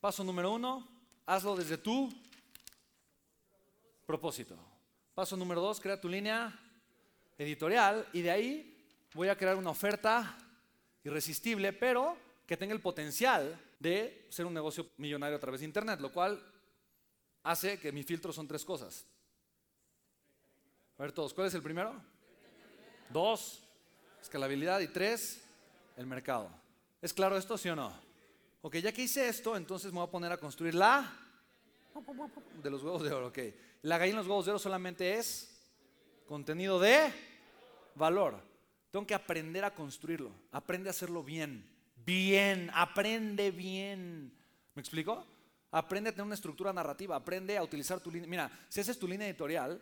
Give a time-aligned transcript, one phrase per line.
[0.00, 0.86] Paso número uno,
[1.26, 2.08] hazlo desde tu
[4.06, 4.56] propósito.
[5.12, 6.56] Paso número dos, crea tu línea
[7.36, 10.38] editorial y de ahí voy a crear una oferta
[11.02, 12.16] irresistible, pero
[12.46, 16.40] que tenga el potencial de ser un negocio millonario a través de Internet, lo cual
[17.42, 19.04] hace que mi filtro son tres cosas.
[20.96, 22.00] A ver todos, ¿cuál es el primero?
[23.10, 23.64] Dos,
[24.22, 25.42] escalabilidad y tres,
[25.96, 26.50] el mercado.
[27.02, 28.07] ¿Es claro esto, sí o no?
[28.60, 31.12] Ok, ya que hice esto, entonces me voy a poner a construir la
[32.62, 33.28] de los huevos de oro.
[33.28, 33.38] Ok,
[33.82, 35.60] la gallina de los huevos de oro solamente es
[36.26, 37.12] contenido de
[37.94, 38.40] valor.
[38.90, 40.32] Tengo que aprender a construirlo.
[40.50, 41.68] Aprende a hacerlo bien.
[42.04, 44.32] Bien, aprende bien.
[44.74, 45.24] ¿Me explico?
[45.70, 47.16] Aprende a tener una estructura narrativa.
[47.16, 48.28] Aprende a utilizar tu línea.
[48.28, 49.80] Mira, si haces tu línea editorial,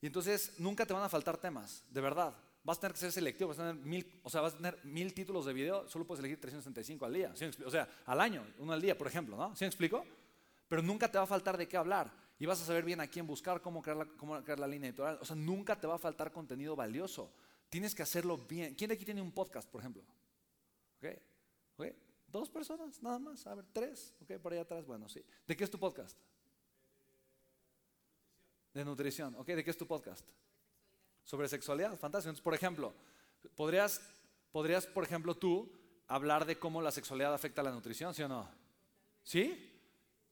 [0.00, 2.34] y entonces nunca te van a faltar temas, de verdad.
[2.68, 4.78] Vas a tener que ser selectivo, vas a tener mil, o sea, vas a tener
[4.84, 7.32] mil títulos de video, solo puedes elegir 365 al día.
[7.64, 9.56] o sea, al año, uno al día, por ejemplo, ¿no?
[9.56, 10.04] ¿Sí me explico?
[10.68, 12.12] Pero nunca te va a faltar de qué hablar.
[12.38, 14.90] Y vas a saber bien a quién buscar, cómo crear la, cómo crear la línea
[14.90, 15.16] editorial.
[15.18, 17.32] O sea, nunca te va a faltar contenido valioso.
[17.70, 18.74] Tienes que hacerlo bien.
[18.74, 20.02] ¿Quién de aquí tiene un podcast, por ejemplo?
[20.98, 21.86] ¿Ok?
[22.26, 23.46] Dos personas, nada más.
[23.46, 24.14] A ver, tres.
[24.20, 24.32] ¿Ok?
[24.42, 24.84] Por ahí atrás.
[24.84, 25.24] Bueno, sí.
[25.46, 26.18] ¿De qué es tu podcast?
[28.74, 29.34] De nutrición.
[29.36, 29.46] ¿Ok?
[29.46, 30.28] ¿De qué es tu podcast?
[31.28, 31.90] Sobre sexualidad.
[31.98, 32.30] Fantástico.
[32.30, 32.94] Entonces, por ejemplo,
[33.54, 34.00] ¿podrías,
[34.50, 35.70] podrías, por ejemplo, tú
[36.06, 38.48] hablar de cómo la sexualidad afecta a la nutrición, ¿sí o no?
[39.22, 39.70] ¿Sí?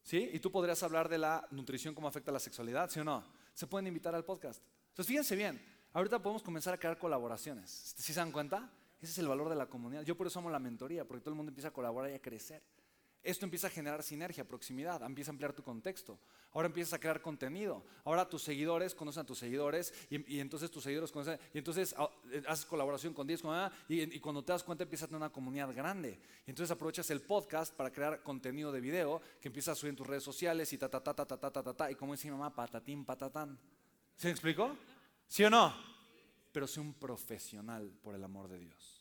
[0.03, 0.31] ¿Sí?
[0.33, 3.23] Y tú podrías hablar de la nutrición, cómo afecta a la sexualidad, ¿sí o no?
[3.53, 4.63] Se pueden invitar al podcast.
[4.89, 5.61] Entonces, fíjense bien,
[5.97, 7.71] Ahorita podemos comenzar a crear colaboraciones.
[7.97, 8.71] ¿Sí se dan cuenta?
[9.01, 10.03] Ese es el valor de la comunidad.
[10.03, 12.21] Yo por eso amo la mentoría, porque todo el mundo empieza a colaborar y a
[12.21, 12.63] crecer.
[13.27, 16.17] Esto empieza a generar sinergia, proximidad, empieza a ampliar tu contexto.
[16.53, 17.85] Ahora empiezas a crear contenido.
[18.05, 21.37] Ahora tus seguidores conocen a tus seguidores y, y entonces tus seguidores conocen.
[21.53, 24.85] Y entonces ah, eh, haces colaboración con 10, ah, y, y, cuando te das cuenta
[24.85, 26.21] empiezas a tener una comunidad grande.
[26.47, 29.97] Y entonces aprovechas el podcast para crear contenido de video que empiezas a subir en
[29.97, 31.91] tus redes sociales y ta, ta, ta, ta, ta, ta, ta, ta.
[31.91, 33.59] Y como dice mi mamá, patatín, patatán.
[34.17, 34.77] ¿Se me explicó?
[35.27, 35.75] ¿Sí o no?
[36.53, 38.96] Pero sé un profesional, por el amor de Dios.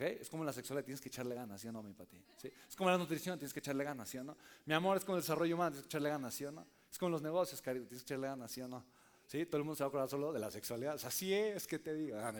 [0.00, 2.20] Es como la sexualidad, tienes que echarle ganas, ¿sí o no, mi pati?
[2.36, 2.50] ¿Sí?
[2.68, 4.36] Es como la nutrición, tienes que echarle ganas, ¿sí o no?
[4.66, 6.66] Mi amor, es como el desarrollo humano, tienes que echarle ganas, ¿sí o no?
[6.90, 8.84] Es como los negocios, cariño, tienes que echarle ganas, ¿sí o no?
[9.26, 9.46] ¿Sí?
[9.46, 10.98] Todo el mundo se va a acordar solo de la sexualidad.
[11.04, 12.18] Así es que te digo.
[12.18, 12.32] Ah,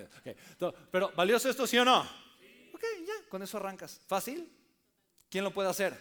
[0.91, 2.00] pero, ¿valioso esto, sí o no?
[2.00, 4.00] Ok, ya, con eso arrancas.
[4.06, 4.50] ¿Fácil?
[5.31, 5.97] ¿Quién lo puede hacer?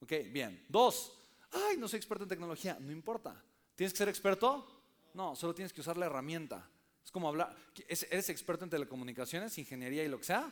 [0.00, 0.64] Ok, bien.
[0.68, 1.18] Dos,
[1.50, 2.76] ay, no soy experto en tecnología.
[2.80, 3.42] No importa.
[3.74, 4.82] ¿Tienes que ser experto?
[5.14, 6.68] No, solo tienes que usar la herramienta.
[7.04, 7.54] Es como hablar,
[7.88, 10.50] ¿eres experto en telecomunicaciones, ingeniería y lo que sea?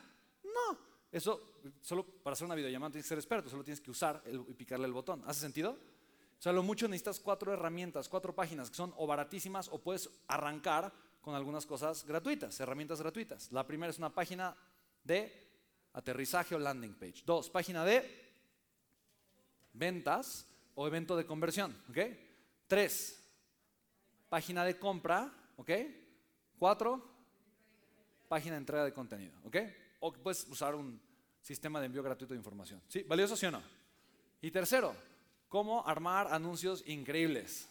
[0.54, 0.78] No,
[1.10, 4.54] eso solo para hacer una videollamada tienes que ser experto, solo tienes que usar y
[4.54, 5.22] picarle el botón.
[5.26, 5.70] ¿Hace sentido?
[5.70, 10.10] O sea, lo mucho necesitas cuatro herramientas, cuatro páginas que son o baratísimas o puedes
[10.26, 13.52] arrancar con algunas cosas gratuitas, herramientas gratuitas.
[13.52, 14.56] La primera es una página
[15.04, 15.32] de
[15.92, 17.22] aterrizaje o landing page.
[17.24, 18.02] Dos, página de
[19.72, 21.76] ventas o evento de conversión.
[22.66, 23.22] Tres,
[24.28, 25.70] página de compra, ¿ok?
[26.58, 27.02] Cuatro,
[28.28, 29.56] página de entrega de contenido, ¿ok?
[30.04, 31.00] O puedes usar un
[31.40, 32.82] sistema de envío gratuito de información.
[32.88, 33.04] ¿Sí?
[33.04, 33.62] ¿Valioso sí o no?
[34.40, 34.96] Y tercero,
[35.48, 37.68] cómo armar anuncios increíbles,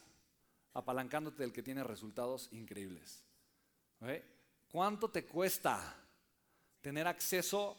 [0.74, 3.25] apalancándote del que tiene resultados increíbles.
[4.00, 4.09] ¿Ok?
[4.70, 5.94] ¿Cuánto te cuesta
[6.80, 7.75] tener acceso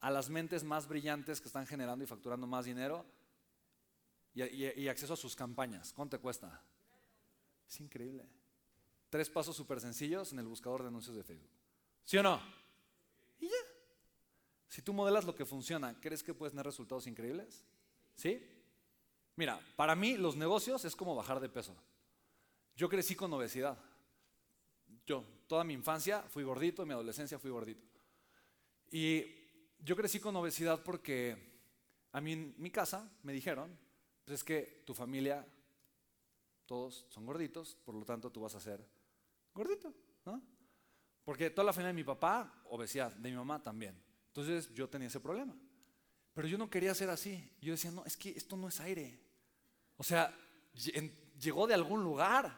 [0.00, 3.04] a las mentes más brillantes que están generando y facturando más dinero
[4.32, 5.92] y, y acceso a sus campañas?
[5.92, 6.62] ¿Cuánto te cuesta?
[7.68, 8.26] Es increíble.
[9.10, 11.50] Tres pasos súper sencillos en el buscador de anuncios de Facebook.
[12.06, 12.40] ¿Sí o no?
[13.40, 13.56] Y ya.
[14.68, 17.64] Si tú modelas lo que funciona, ¿crees que puedes tener resultados increíbles?
[18.14, 18.46] ¿Sí?
[19.36, 21.74] Mira, para mí los negocios es como bajar de peso.
[22.76, 23.78] Yo crecí con obesidad.
[25.06, 27.84] Yo, toda mi infancia fui gordito, mi adolescencia fui gordito.
[28.90, 29.24] Y
[29.80, 31.36] yo crecí con obesidad porque
[32.12, 33.76] a mí en mi casa me dijeron,
[34.24, 35.46] pues es que tu familia
[36.66, 38.86] todos son gorditos, por lo tanto tú vas a ser
[39.54, 39.92] gordito,
[40.24, 40.40] ¿no?
[41.30, 43.94] Porque toda la familia de mi papá, obesidad, de mi mamá también.
[44.26, 45.56] Entonces yo tenía ese problema.
[46.34, 47.48] Pero yo no quería ser así.
[47.60, 49.16] Yo decía, no, es que esto no es aire.
[49.96, 50.36] O sea,
[51.38, 52.52] llegó de algún lugar.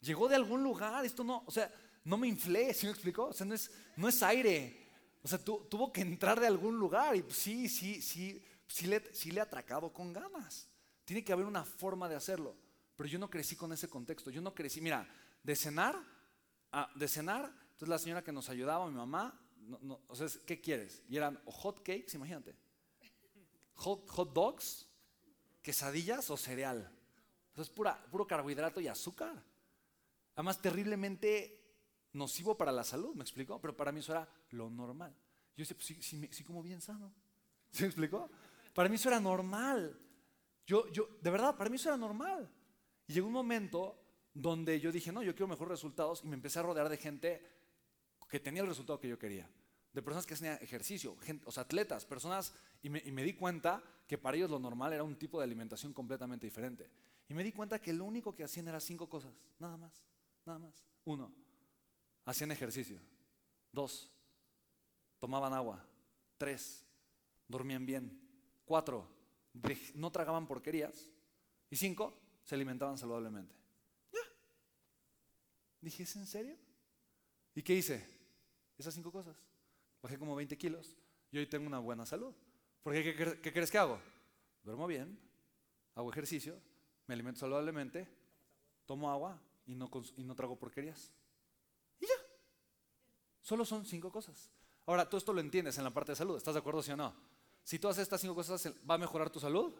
[0.00, 1.04] Llegó de algún lugar.
[1.04, 1.70] Esto no, o sea,
[2.04, 3.26] no me inflé, ¿sí me explicó?
[3.26, 4.88] O sea, no es, no es aire.
[5.22, 7.14] O sea, tuvo que entrar de algún lugar.
[7.16, 10.70] Y sí, sí, sí, sí le, sí le he atracado con ganas.
[11.04, 12.56] Tiene que haber una forma de hacerlo.
[12.96, 14.30] Pero yo no crecí con ese contexto.
[14.30, 15.06] Yo no crecí, mira,
[15.42, 16.02] de cenar,
[16.94, 19.38] de cenar, entonces la señora que nos ayudaba, mi mamá,
[20.08, 21.02] o sea, ¿qué quieres?
[21.10, 22.56] Y eran hot cakes, imagínate.
[23.74, 24.88] Hot, hot dogs,
[25.60, 26.90] quesadillas o cereal.
[27.50, 29.44] Entonces, pura, puro carbohidrato y azúcar.
[30.36, 31.66] Además, terriblemente
[32.14, 33.60] nocivo para la salud, ¿me explicó?
[33.60, 35.14] Pero para mí eso era lo normal.
[35.54, 37.12] Yo decía, pues sí, sí, sí como bien sano.
[37.72, 38.30] ¿Se me explicó?
[38.72, 40.00] Para mí eso era normal.
[40.66, 42.50] Yo, yo, de verdad, para mí eso era normal.
[43.06, 44.02] Y llegó un momento
[44.32, 47.55] donde yo dije, no, yo quiero mejores resultados y me empecé a rodear de gente
[48.28, 49.48] que tenía el resultado que yo quería.
[49.92, 52.52] De personas que hacían ejercicio, o sea, atletas, personas,
[52.82, 56.46] y me, di cuenta que para ellos lo normal era un tipo de alimentación completamente
[56.46, 56.90] diferente.
[57.28, 60.04] Y me di cuenta que lo único que hacían era cinco cosas, nada más,
[60.44, 60.84] nada más.
[61.04, 61.32] Uno,
[62.24, 63.00] hacían ejercicio.
[63.72, 64.12] Dos,
[65.18, 65.84] tomaban agua.
[66.36, 66.84] Tres,
[67.48, 68.20] dormían bien.
[68.64, 69.08] Cuatro,
[69.94, 71.08] no tragaban porquerías.
[71.70, 72.14] Y cinco,
[72.44, 73.54] se alimentaban saludablemente.
[74.12, 74.20] Ya.
[75.80, 76.56] Dije, ¿es en serio?
[77.54, 78.15] ¿Y qué hice?
[78.78, 79.36] Esas cinco cosas.
[80.02, 80.96] Bajé como 20 kilos
[81.30, 82.34] y hoy tengo una buena salud.
[82.82, 84.00] Porque ¿qué, qué crees que hago?
[84.62, 85.18] Duermo bien,
[85.94, 86.60] hago ejercicio,
[87.06, 88.08] me alimento saludablemente,
[88.84, 91.12] tomo agua y no, y no trago porquerías.
[92.00, 92.14] Y ya.
[93.42, 94.50] Solo son cinco cosas.
[94.86, 96.96] Ahora, tú esto lo entiendes en la parte de salud, ¿estás de acuerdo, sí o
[96.96, 97.14] no?
[97.64, 99.74] Si tú haces estas cinco cosas, ¿va a mejorar tu salud?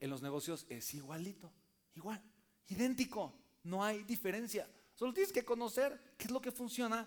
[0.00, 1.52] En los negocios es igualito,
[1.94, 2.20] igual,
[2.66, 3.32] idéntico,
[3.62, 4.68] no hay diferencia.
[4.94, 7.06] Solo tienes que conocer qué es lo que funciona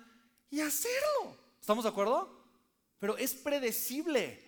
[0.50, 1.38] y hacerlo.
[1.60, 2.30] ¿Estamos de acuerdo?
[3.00, 4.44] Pero es predecible.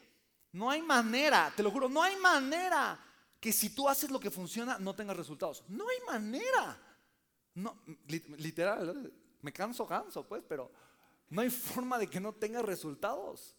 [0.51, 2.99] No hay manera, te lo juro, no hay manera
[3.39, 5.63] que si tú haces lo que funciona no tengas resultados.
[5.67, 6.77] No hay manera.
[7.53, 7.77] No,
[8.37, 10.71] literal, me canso, canso, pues, pero
[11.29, 13.55] no hay forma de que no tenga resultados.